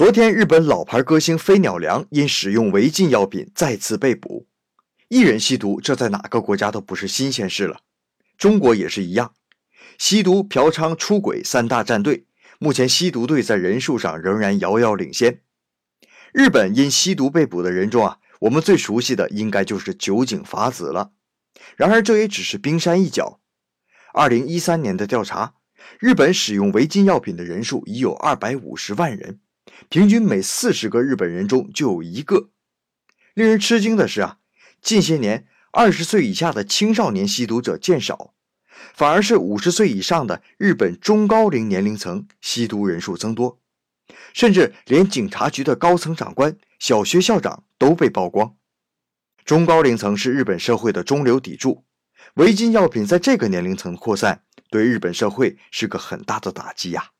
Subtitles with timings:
[0.00, 4.46] 昨天，日本老牌歌星飞鸟良因使用违禁药品再次被捕。
[5.08, 7.80] 艺人吸毒，这在哪个国家都不是新鲜事了。
[8.38, 9.34] 中国也是一样，
[9.98, 12.24] 吸毒、嫖娼、出轨三大战队，
[12.58, 15.42] 目前吸毒队在人数上仍然遥遥领先。
[16.32, 21.12] 日本因吸毒被捕的人中啊，我们最熟悉的应该就是酒井法子了。
[21.76, 23.38] 然而，这也只是冰山一角。
[24.14, 25.56] 二零一三年的调查，
[25.98, 29.40] 日本使用违禁药品的人数已有二百五十万人。
[29.88, 32.50] 平均每四十个日本人中就有一个。
[33.34, 34.38] 令人吃惊的是啊，
[34.82, 38.34] 近些年二十岁以下的青少年吸毒者渐少，
[38.94, 43.60] 反而是五十岁以上的日本中高龄年龄层吸毒人数增多，
[44.34, 48.56] 甚至连警察局的高层长官、小学校长都被曝光。
[49.44, 51.84] 中高龄层是日本社会的中流砥柱，
[52.34, 57.10] 违禁药品在这个年龄层扩散，对日本社会是个很大的打击呀。